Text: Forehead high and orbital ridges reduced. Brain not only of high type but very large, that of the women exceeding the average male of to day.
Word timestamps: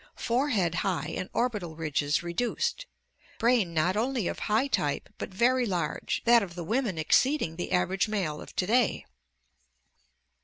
Forehead 0.15 0.73
high 0.81 1.13
and 1.15 1.29
orbital 1.31 1.75
ridges 1.75 2.23
reduced. 2.23 2.87
Brain 3.37 3.71
not 3.71 3.95
only 3.95 4.27
of 4.27 4.39
high 4.49 4.65
type 4.65 5.09
but 5.19 5.29
very 5.29 5.67
large, 5.67 6.23
that 6.25 6.41
of 6.41 6.55
the 6.55 6.63
women 6.63 6.97
exceeding 6.97 7.55
the 7.55 7.71
average 7.71 8.07
male 8.07 8.41
of 8.41 8.55
to 8.55 8.65
day. 8.65 9.05